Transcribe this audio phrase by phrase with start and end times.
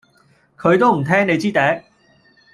[0.57, 1.59] 佢都唔聽你支笛